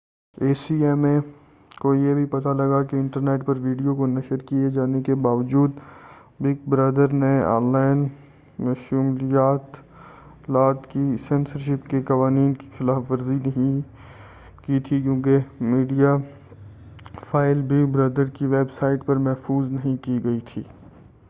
a 0.37 0.53
C 0.53 0.75
M 0.85 1.03
A 1.05 1.17
کو 1.81 1.93
یہ 1.95 2.13
بھی 2.13 2.25
پتہ 2.25 2.49
لگا 2.59 2.81
کہ 2.83 2.95
انٹرنیٹ 2.95 3.45
پر 3.45 3.55
ویڈیو 3.59 3.95
کو 3.95 4.05
نشر 4.07 4.37
کیے 4.47 4.69
جانے 4.69 5.01
کے 5.01 5.15
باوجود 5.27 5.71
بگ 6.39 6.69
برادر 6.69 7.13
نے 7.13 7.33
آن 7.45 7.71
لائن 7.71 7.99
مشمولات 8.59 9.79
کی 10.91 11.05
سنسرشپ 11.27 11.81
کے 11.89 12.01
قوانین 12.01 12.53
کی 12.53 12.67
خلاف 12.77 13.11
ورزی 13.11 13.37
نہیں 13.45 13.79
کی 14.65 14.79
تھی 14.79 15.01
کیونکہ 15.01 15.37
میڈیا 15.65 16.15
فائل 17.23 17.61
بگ 17.61 17.91
برادر 17.91 18.25
کی 18.29 18.45
ویب 18.47 18.71
سائٹ 18.71 18.99
پر 19.05 19.15
محفوظ 19.27 19.71
نہیں 19.71 19.97
کی 20.03 20.15
گئی 20.23 20.39
تھی 20.45 20.63